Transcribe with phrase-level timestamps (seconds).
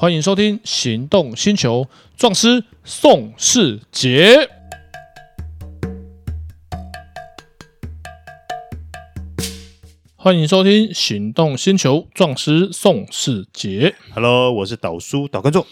[0.00, 1.84] 欢迎收听《行动星球》
[2.16, 4.48] 壮师宋世杰。
[10.14, 13.96] 欢迎收听《行动星球》壮师宋世杰。
[14.14, 15.66] Hello，我是导叔导观众。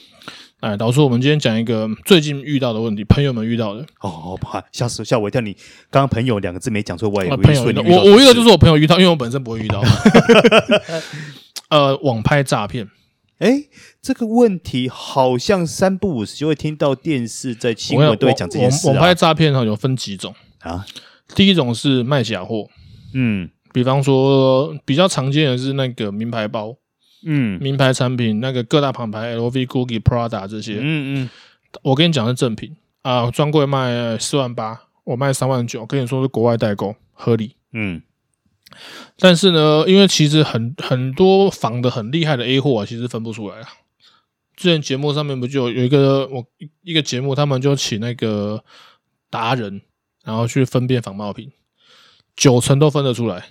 [0.59, 3.87] 哎，导叔，我们今天讲一个最近遇到的问题，朋友们遇到的。
[4.01, 5.41] 哦，怕吓死吓我一跳！
[5.41, 5.53] 你
[5.89, 7.83] 刚刚“朋友”两个字没讲错，我也以为朋友遇到。
[7.83, 9.81] 我我遇到就是我朋友遇到，因为我本身不会遇到。
[11.71, 12.91] 呃，网拍诈骗。
[13.39, 13.65] 哎，
[14.01, 18.93] 这个问题好像三不五时就会听到电视在新闻都会讲这件事啊。
[18.93, 20.87] 网拍诈骗哈有分几种啊？
[21.35, 22.69] 第一种是卖假货，
[23.13, 26.77] 嗯，比方说比较常见的是那个名牌包。
[27.29, 31.31] 嗯，名牌产品那个各大品牌，LV、GUCCI、Prada 这些，嗯嗯，
[31.83, 37.57] 我跟你讲是正品啊，专柜卖四万八，我卖三万九，跟你说是国外代购，合理。
[37.73, 38.01] 嗯，
[39.19, 43.69] 但是呢，因为其实很很多仿的很厉害的 A 货啊，其实分不出来啊。
[44.57, 46.45] 之前节目上面不就有一个我
[46.83, 48.63] 一个节目，他们就请那个
[49.31, 49.83] 达人，
[50.25, 51.51] 然后去分辨仿冒品，
[52.35, 53.47] 九成都分得出来。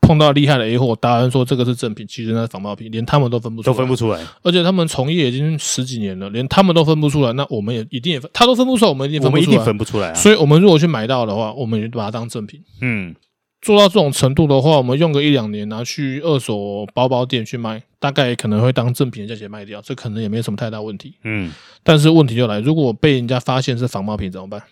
[0.00, 4.20] 碰到厉害的 A 货，达人说这个是正品，其实那是仿冒品，连他们都分不出来，都分不出来。
[4.42, 10.14] 而且他们从业已经十几年了，连他们都分不出来，那我们也一定也分，他都分不出来，我们一定分不出来，我们一定分不出来啊。
[10.14, 12.60] 所以，我们如果去买到的话，我们也把它当正品。
[12.80, 13.14] 嗯，
[13.60, 21.14] 做到这种程度的话，我们用个一两年拿去二手包包店去卖，大概可能会当正品的价钱卖掉，这可能也没什么太大问题。
[21.24, 21.52] 嗯，
[21.82, 24.62] 但是问题就来，如果被人家发现是仿冒品怎么办？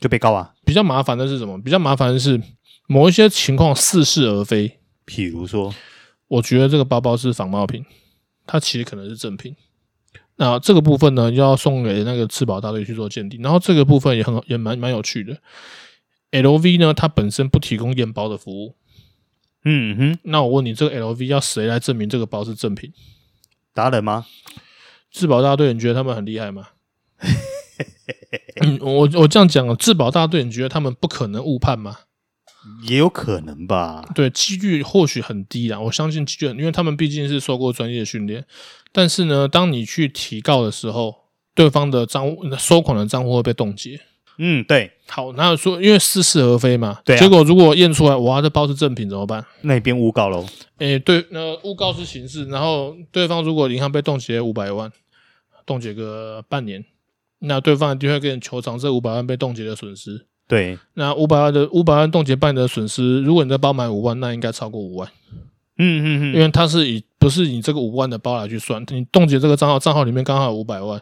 [0.00, 0.54] 就被告啊。
[0.64, 1.60] 比较麻烦的是什么？
[1.60, 2.40] 比较麻烦的是
[2.86, 4.78] 某一些情况似是而非。
[5.06, 5.74] 譬如说，
[6.28, 7.84] 我觉得这个包包是仿冒品，
[8.46, 9.54] 它其实可能是正品。
[10.36, 13.42] 那这个部分呢，就要送给那个质保大队去做鉴定。
[13.42, 15.36] 然后这个部分也很也蛮蛮有趣的。
[16.30, 18.76] LV 呢，它本身不提供验包的服务。
[19.64, 22.92] 嗯哼，那我问你，这个 LV 要谁来证明这个包是正品？
[23.74, 24.26] 达人吗？
[25.10, 26.68] 质保大队，你觉得他们很厉害吗？
[28.60, 31.98] 嗯，我我这样讲啊，质保大队，你觉得他们不可能误判吗？
[32.82, 35.80] 也有可能吧，对，几率或许很低啦。
[35.80, 38.44] 我相信几率很，因为他们毕竟是受过专业训练。
[38.92, 41.14] 但是呢，当你去提告的时候，
[41.54, 44.00] 对方的账户收款的账户会被冻结。
[44.38, 44.92] 嗯，对。
[45.08, 47.18] 好，那说因为似是而非嘛，对啊。
[47.18, 49.44] 结果如果验出来，哇，这包是正品怎么办？
[49.62, 50.46] 那边诬告喽。
[50.78, 54.92] 诶，对，那诬告是刑事，然后对方如果银行被冻结五百万，
[55.66, 56.84] 冻结个半年，
[57.40, 60.26] 那对方一定会跟你求偿这五百万被冻结的损失。
[60.46, 65.08] 对，那五百万的五百万冻结半年的损失，如果你的包买五万，那应该超过五万。
[65.78, 70.98] 嗯嗯嗯，因为它是以不是以这个五万的包来去算，你冻结这个账号，账号里面刚好五百万，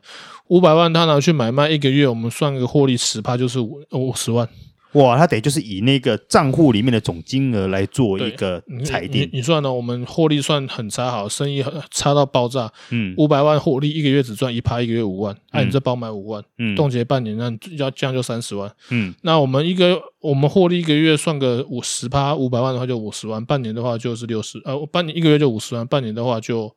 [0.49, 4.49] 五百万他拿去买卖一个月，我们算个获利十趴就是五五十万。
[4.97, 9.23] 哇，他得就是以那个账户里面的总金额来做一个裁定。
[9.33, 9.73] 你，你，算呢？
[9.73, 12.73] 我们获利算很差，好，生意很差到爆炸。
[12.91, 15.37] 嗯，五百万获利一个月只赚一趴，一个月五万。
[15.51, 18.71] 按、你这包买五万，嗯，冻结半年，那要这样就三十万。
[18.91, 26.75] 嗯，那我们一个我们获利一个月算个五十趴，五百万的话就五十万，半年的话就是六十，呃，半年一个月就五十万，半年的话就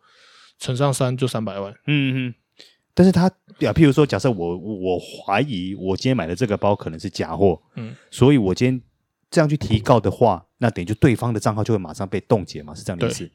[0.60, 1.74] 乘上三就三百万。
[1.88, 2.34] 嗯嗯。
[3.00, 8.82] 但是他啊，譬如说，假设我我怀疑我今天买的这个包可能是假货，嗯，所以我今天
[9.32, 13.32] 这样去提告的话，那等于就对方的账号就会马上被冻结嘛，是这样的意思？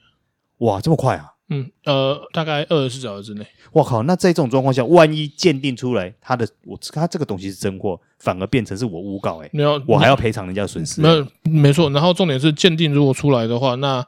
[0.58, 1.32] 哇，这么快啊？
[1.48, 3.46] 嗯，呃，大概二十四小时之内。
[3.72, 4.02] 我靠！
[4.02, 11.88] 那在这种状况下，万一鉴定出来他的我他这个东西是真货，反而变成是我诬告，欸，哎，没有，我还要赔偿人家损失，没有，没错。
[11.88, 14.06] 然后重点是鉴定如果出来的话，那。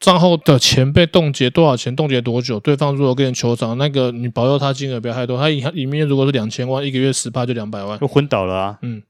[0.00, 1.94] 账号的钱被冻结多少钱？
[1.94, 2.58] 冻结多久？
[2.58, 5.36] 对方如果跟你求偿，那个你保佑他金额不要太多。
[5.36, 8.78] 他里里面如果是两千万，一个月十趴就两百万，就 昏倒了啊。
[8.80, 9.02] 嗯，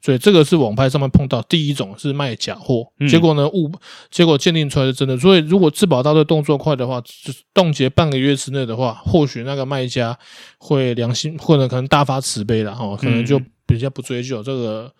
[0.00, 3.68] 所以这个是网拍上面碰到第一种是卖假货，嗯、结果呢误，
[4.12, 5.18] 结果鉴定出来是真的。
[5.18, 10.16] 所以如果质保大队动作快的话，就是冻结半个月之内的话，或许那个卖家
[10.58, 14.40] 会良心或者可能大发慈悲了哈，可能就比较不追究。
[14.40, 14.92] 这个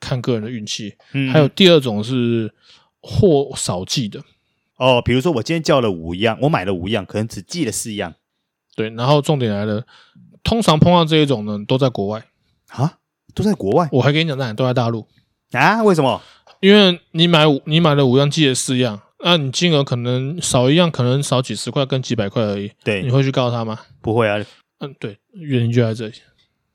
[0.00, 0.92] 看个人的运气。
[1.12, 2.52] 嗯，还有第二种是
[3.00, 4.20] 货少寄的。
[4.80, 8.14] 哦，比如说我今天叫了五样，我买了五样，可能只寄了四样。
[8.74, 9.84] 对，然后重点来了，
[10.42, 12.24] 通常碰到这一种呢，都在国外
[12.70, 12.94] 啊，
[13.34, 13.86] 都在国外。
[13.92, 15.06] 我还跟你讲，那都在大陆
[15.52, 15.82] 啊？
[15.82, 16.22] 为什么？
[16.60, 22.72] 因为你买五，你买了五样，寄了四样，那你金额可能少一样，可能少几十块，跟几百块而已。
[22.82, 23.78] 对，你会去告他吗？
[24.00, 24.42] 不会啊。
[24.78, 26.14] 嗯，对，原因就在这里。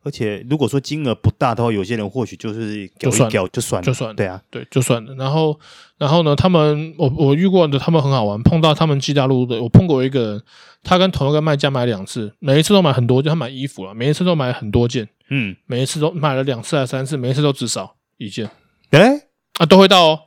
[0.05, 5.15] 而且如果说金额不大的话，有些人或许就是就算就算就算对啊，对，就算了。
[5.15, 5.59] 然后，
[5.97, 8.39] 然后呢，他们我我遇过的，他们很好玩。
[8.43, 10.43] 碰到他们寄大陆的，我碰过一个人，
[10.83, 18.47] 他跟同一个卖家买两次，每一次都买很多件，他买衣服了，每一次都买很多件，嗯，每一次都买了两次还是三次，每一次都至少一件。
[18.91, 20.19] 哎、欸、啊，都会到哦，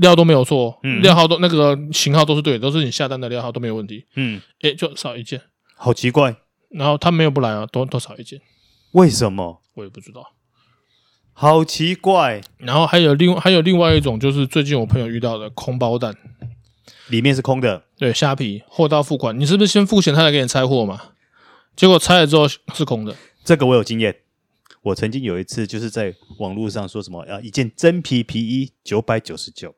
[0.00, 5.42] 料都没有错，嗯，料号都那个型号都是对的，都是你下单的料号都没有问题，嗯，哎、欸、就少一件。
[5.76, 6.36] 好奇怪。
[6.70, 8.40] 然后他没有不来啊，多多少一件？
[8.92, 9.62] 为什么？
[9.74, 10.34] 我也不知道。
[11.32, 12.40] 好奇怪。
[12.58, 16.16] 然后还有另还有另外一种，就是最近我朋友遇到的空包蛋，
[17.08, 17.84] 里面是空的。
[17.96, 21.12] 对，虾皮货到付款，你是不是先付钱，他才给你拆货嘛？
[21.76, 23.16] 结果拆了之后是空的。
[23.44, 24.16] 这个我有经验。
[24.82, 29.74] 我曾经有一次就是在网络上说什么啊，一件真皮皮衣九百九十九。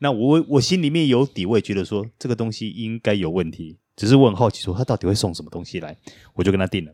[0.00, 3.78] 那我我心里面有底，我也觉得说这个东西应该有问题。
[3.94, 5.96] 只是我很好奇，说他到底会送什么东西来，
[6.34, 6.92] 我就跟他订了。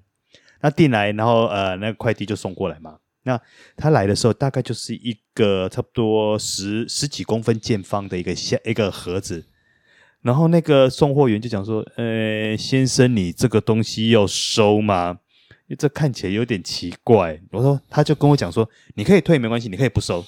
[0.63, 2.97] 那订来，然后呃，那个快递就送过来嘛。
[3.25, 3.41] 那
[3.77, 9.45] 他来的时候，大概就是一个差不多十十几公分见方的一个箱一个盒子。
[10.23, 15.19] 然后那个送货员就讲说：“呃，先生，你这个东西要收吗？
[15.79, 20.25] 这看起来有点奇怪。”我说，他就跟我讲说：“你可以退没关系，你可以不收。”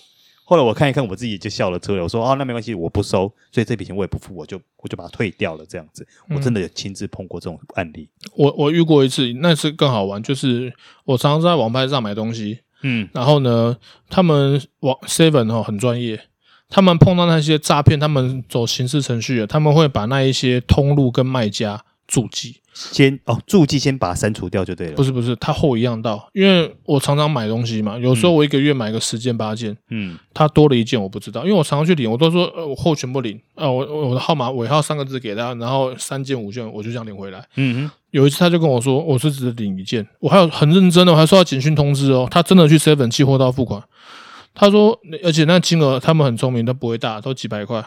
[0.46, 2.02] 后来我看一看，我自己就笑了出来。
[2.02, 5.64] 我说：“哦，那没关系，我不收，所以这笔钱我也不付，我就我就把它退掉了。
[5.67, 8.08] 这样子，我真的有亲自碰过这种案例。
[8.25, 10.73] 嗯、我我遇过一次，那次更好玩，就是
[11.05, 13.76] 我常常在网拍上买东西，嗯，然后呢，
[14.11, 16.20] 他们网 Seven 哦很专业，
[16.69, 22.56] 他们碰到那些诈骗，他们走刑事程序的，他们会把那一些通路跟卖家注记。
[22.74, 24.94] 先哦，注记先把它删除掉就对了。
[24.94, 37.46] 不是不是，它货一样到，因为我常常买东西嘛，有时候我一个月买个十件八件，嗯，它多了一件我不知道，因为我常常去领，我都说呃我货全部领啊，我我的号码尾号三个字给他，然后三件五件我就这样领回来。
[37.54, 43.80] 嗯哼，有一次他就跟我说我是只领一件，我还有很认真的，我还收到简讯通知哦，他真的去 seven 寄货到付款，
[44.52, 47.84] 他说而且那金额他们很聪明，都不会大，都几百块。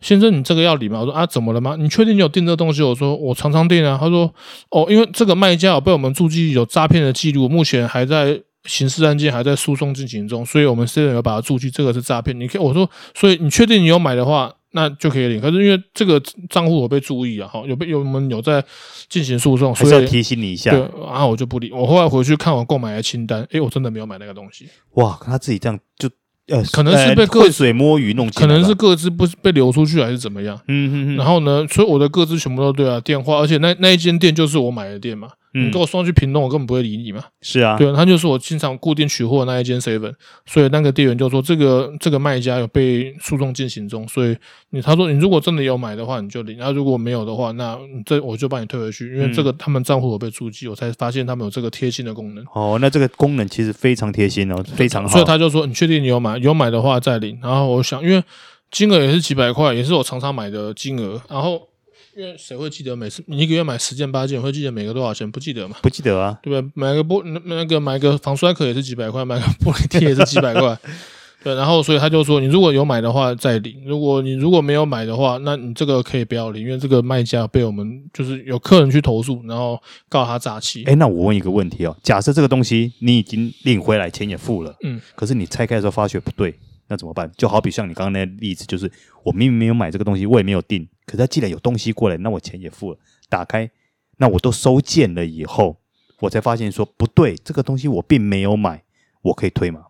[0.00, 1.00] 先生，你这个要领吗？
[1.00, 1.74] 我说啊，怎么了吗？
[1.78, 2.82] 你确定你有订这个东西？
[2.82, 3.96] 我说我常常订啊。
[3.98, 4.32] 他说
[4.70, 12.38] 哦，因为这个卖家有被我们注记有诈骗的记录，目前还在刑事案件还在诉讼进行中，所以我们私人有把它注记，这个是诈骗。
[12.38, 15.40] 你可以我说，所以你确定你有买的话，那就可以领。
[15.40, 16.20] 可是因为这个
[16.50, 18.62] 账户有被注意啊，哈，有被有我们有在
[19.08, 20.72] 进行诉讼，所以要提醒你一下。
[20.72, 21.72] 对，然后我就不理。
[21.72, 24.68] 我后来回去看我购买的清单，诶，我真的没有买那个东西。
[24.96, 26.10] 哇，他自己这样就。
[26.48, 30.56] 呃，可能是被个水摸鱼弄，可能是各自不是被流出去还是怎么样？
[30.68, 31.16] 嗯嗯嗯。
[31.16, 35.28] 然后呢，所以我的各自全部都对啊，电话，而且那那一间店就是我买的店嘛。
[35.64, 37.24] 你给我送去屏东，我根本不会理你嘛。
[37.40, 40.12] 是啊，对，他就是我经常固定取货的那一间 seven，
[40.44, 44.36] 所以那个店员就说这个这个卖家有被诉讼进行中，所以
[44.70, 52.44] 你他说你如果真的有买的话你就领，那如果没有的话，那这我就帮你退回去，因为这个他们账户有被注记，我才发现他们有这个贴心的功能。
[52.52, 55.08] 哦，那这个功能其实非常贴心哦，非常好。
[55.08, 57.38] 所以他就说你确定你有买，有买的话再领。
[57.42, 58.22] 然后我想，因为
[58.70, 61.68] 金额也是几百块，也是我常常买的金额，然后。
[62.16, 65.30] 因为谁会记得每次你一个月买十件八件，会记得每个多少钱？
[65.30, 65.76] 不记得嘛？
[65.82, 66.72] 不记得啊，对不对？
[66.74, 70.78] 买个玻那个买个防摔壳也是几百块，买个玻璃贴也是几百块。
[71.44, 79.78] 对，然后所以他就说，你如果有买的话再领，如果你如果没有买的话，那你这个可以不要领，因为这个卖家被我们就是有客人去投诉，然后
[80.08, 80.84] 告他诈欺。
[80.84, 86.58] 哎，那我问一个问题哦，假设这个东西你已经领回来，钱也付了，嗯，可是你拆开的时候发觉不对。
[86.88, 87.30] 那怎么办？
[87.36, 88.90] 就好比像你刚刚那例子，就是
[89.24, 92.98] 我明明没有买这个东西，我也没有订，可是他既然有东西过来，那我钱也付了，
[93.28, 93.70] 打开，
[94.18, 95.78] 那我都收件了以后，
[96.20, 98.84] 我才发现说不对，这个东西我并没有买，
[99.22, 99.82] 我可以退吗？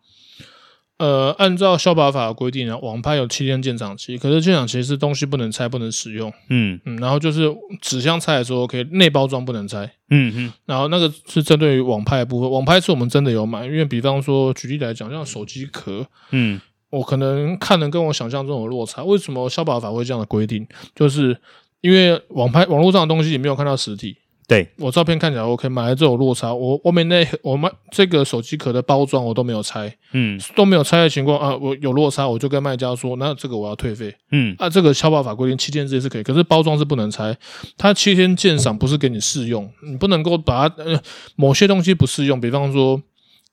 [0.98, 16.58] 呃，按照消保法的规定呢，网拍有七天鉴赏期，可是鉴赏期是东西不能拆、不能使用，嗯嗯，然后就是纸箱拆的时候 OK，内包装不能拆，嗯嗯，然后那个是针对于网拍的部分，网拍是我们真的有买，因为比方说举例来讲，像手机壳，嗯。
[16.96, 20.67] 我可能看的跟我想象中有落差，为什么消保法会这样的规定？
[20.94, 21.36] 就是
[21.82, 24.17] 因为网拍网络上的东西你没有看到实体，
[24.48, 24.69] 对。
[24.79, 37.36] 我照片看起来 OK，买了这种落差，我外面那我买这个手机壳的包装我都没有拆，嗯，都没有拆的情况啊，我有落差，我就跟卖家说，那这个我要退费，嗯，啊，这个消保法规定七天之内是可以，可是包装是不能拆，
[37.76, 41.00] 它七天鉴赏不是给你试用，你不能够把它呃
[41.36, 43.03] 某些东西不适用，比方说。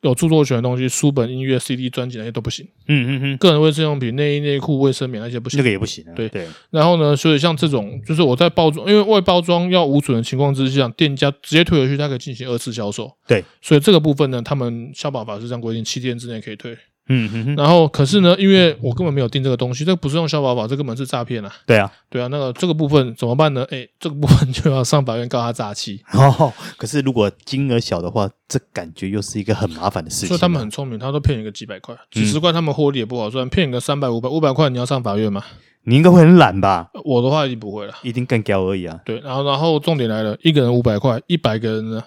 [0.04, 2.66] 有著作权的东西，书本、音乐、CD、专辑那些都不行。
[2.88, 5.58] 嗯嗯嗯，个人卫生用品、内衣内裤、卫生棉那些不行。
[5.58, 6.12] 那个也不行啊。
[6.14, 6.46] 对对。
[6.70, 13.12] 然后呢，所以像这种，就是我在包装，因为外包装要无损的情况之下，店家直接退回去，它可以进行二次销售。
[13.28, 13.44] 对。
[13.62, 16.78] 所以这个部分呢，他们消保法是这样规定，七天之内可以退。
[17.10, 21.52] 嗯哼哼，然后可是呢，因为我根本没有订这个东西，这个不是用消保法，这根本是诈骗啊！
[21.66, 23.66] 对啊，对啊，那个这个部分怎么办呢？
[23.72, 26.02] 哎，这个部分就要上法院告他诈欺。
[26.14, 30.30] 哦，可是如果金额小的话，这感觉又是一个很麻烦的事情。
[30.30, 35.44] 所以他们很聪明，他都骗你个几百块、几十块，他们获利也不好赚，骗你个三百、五百、五百块，你要上法院吗？
[35.86, 36.90] 你应该会很懒吧？
[37.04, 38.98] 我的话一定不会了，一定更高而已啊。
[39.04, 42.02] 对，然后然后重点来了，一个人五百块，一百个人呢？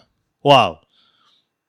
[0.45, 0.75] 哇，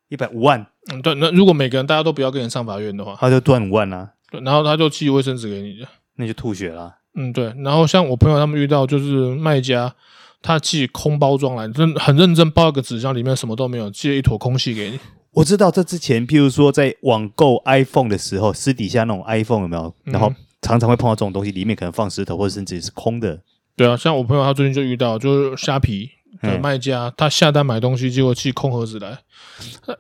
[0.10, 0.66] 一百五万。
[0.92, 4.12] 嗯，对，那如果每个人大家都不要跟人上法院的话，他就赚五万啊。
[4.32, 5.86] 对，然后他就寄卫生纸给你，
[6.16, 6.96] 那就吐血了。
[7.16, 7.54] 嗯，对。
[7.64, 9.94] 然后像我朋友他们遇到就是卖家，
[10.42, 15.00] 他寄空包装来，真很认真包一个纸箱，里面什么都没有，寄了一坨空气给你。
[15.32, 19.94] 我知道这之前，譬如说在网购 iPhone 的时候，私底下那种 iPhone 有没有？
[20.06, 23.40] 然后常常会碰到这种东西，里面可能放石头，或者甚至是空的。
[23.76, 26.10] 对啊，像我朋友他最近就遇到，就是虾皮
[26.42, 29.18] 的卖家，他下单买东西，结果寄空盒子来，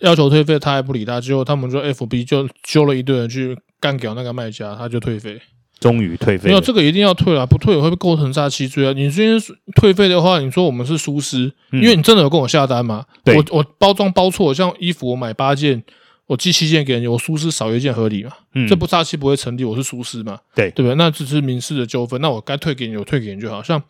[0.01, 5.41] 要求退费，他还不理他，结果他们说 FB 就揪了一堆人去干掉那个卖家，他就退费。
[5.79, 8.93] 终于退费，没有这个一定要退了，不退会被构成诈欺罪啊！
[8.93, 9.39] 你今天
[9.75, 13.05] 退费的话，你说我们是疏失，因为你真的有跟我下单吗？
[13.25, 15.83] 我我包装包错，像衣服我买八件，
[16.27, 18.31] 我寄七件给你，我疏失少一件合理嘛？
[18.53, 20.39] 嗯，这不诈欺不会成立，我是疏失嘛？
[20.53, 20.95] 对对不对？
[20.95, 23.63] 那只是民事的纠纷，那我该退给你，我退给你就好。
[23.63, 23.81] 像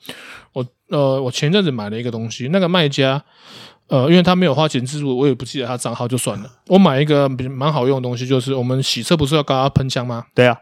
[0.53, 3.23] 我呃，我前阵子买了一个东西，那个卖家
[3.87, 6.49] 呃，因为他没有花钱置入，我也不记得他账号，就算了。
[6.67, 10.25] 我买一个蛮好用的东西，就是我们洗车不是要搞喷枪吗？
[10.33, 10.57] 对啊。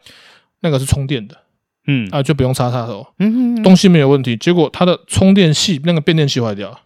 [0.62, 1.38] 那个是充电的，
[1.86, 4.36] 嗯啊，就不用插插头，嗯哼，东西没有问题。
[4.36, 6.80] 结果它的充电器那个变电器坏掉，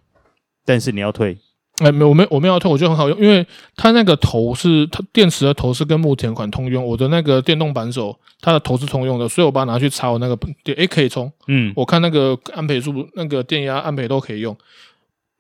[0.66, 1.38] 但是你要退，
[1.80, 3.46] 哎，没，我没，我没有要退，我觉得很好用，因为
[3.76, 14.56] 它那个头是它电池的头是跟目前款通用，我的那个电动扳手它的头是通用的，所以我把它拿去插我那个电，哎，可以充，嗯，我看那个安培数，那个电压安培都可以用，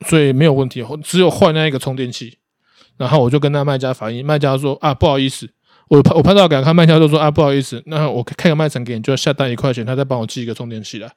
[0.07, 2.37] 所以没有问题，只有换那一个充电器。
[2.97, 5.49] 然后我就跟那卖家反映，卖家说啊，不好意思。
[5.89, 11.07] 我拍我拍照给他看，卖家就说啊，不好意思，那我开个卖场给你，就要下单一块钱，他再帮我寄一个充电器来。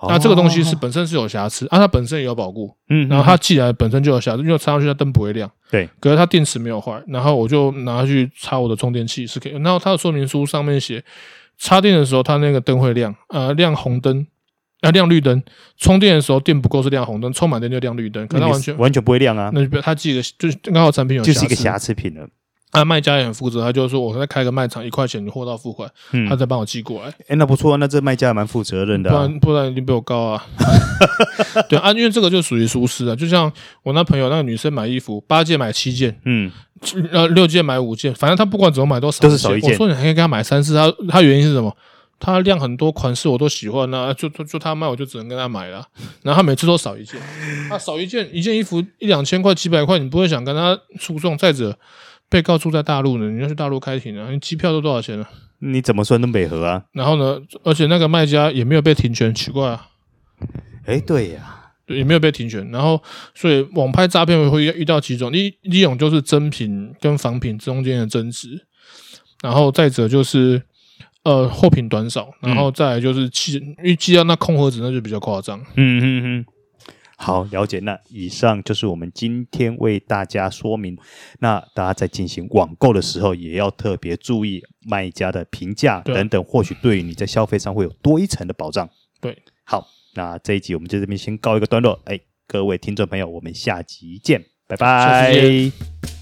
[0.00, 11.04] 哦、那这个东西是本身是有瑕疵，啊，它本身也有保固，嗯，然后它寄来本身就有瑕疵，因为插上去它灯不会亮，对，可是它电池没有坏，然后我就拿去插我的充电器是可以，然后它的说明书上面写，
[11.56, 14.26] 插电的时候它那个灯会亮，呃，亮红灯，
[14.80, 15.40] 啊，亮绿灯，
[15.78, 22.28] 充电的时候电不够是亮红灯，充满电就亮绿灯，可它完全完全不会亮啊，那就他寄个就是刚好产品有就是一个瑕疵品了。
[22.72, 27.08] 啊，卖家也很负责，他就是说，我再开个卖场，一块钱你货到付款，嗯、他再帮我寄过来。
[27.08, 30.46] 哎、欸，那不错，那这卖家还蛮负责任的、啊，不然不然一定被我高啊。
[31.68, 33.14] 对啊，因为这个就属于疏失啊。
[33.14, 33.52] 就像
[33.82, 36.50] 我那朋友，那个女生买衣服，八件买七件，嗯，
[37.10, 39.70] 呃，六件买五件，反正她不管怎么买都少，都是少一件。
[39.72, 41.76] 我说你还可以给她买三次，她她原因是什么？
[42.18, 45.84] 她量很多，款式我都喜欢啊，就就就他卖，我就只能跟她买了。
[46.22, 47.20] 然后他每次都少一件，
[47.68, 51.36] 他少一件，一件衣服一两千块、几百块，你不会想跟她诉讼？
[51.36, 51.76] 再者。
[52.32, 54.30] 被告住在大陆呢，你要去大陆开庭啊？
[54.30, 55.26] 你机票都多少钱呢？
[55.58, 56.82] 你怎么算都美合啊？
[56.92, 57.38] 然后呢？
[57.62, 59.88] 而且那个卖家也没有被停权，奇怪啊！
[60.86, 62.66] 哎、欸，对呀，对，也没有被停权。
[62.70, 63.02] 然后，
[63.34, 68.66] 所以网拍诈骗会遇到几种，一一种就是真品跟仿品中间的争执，
[69.42, 70.62] 然后再者就是
[71.24, 75.60] 呃货品短少，然后再来就是寄，因为寄到那空盒子那就比较夸张。
[75.76, 76.46] 嗯嗯嗯。
[77.22, 77.78] 好，了解。
[77.78, 80.98] 那以上就是我们今天为大家说明。
[81.38, 88.90] 那大家在进行网购的时候，也要特别注意卖家的评价等等，或许对于你在消费上会有多一层的保障。
[89.20, 91.96] 对，好，那这一集我们就这边先告一个段落。
[92.06, 96.21] 哎，各位听众朋友，我们下集见，拜拜。